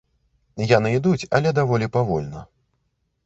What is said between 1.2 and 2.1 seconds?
але даволі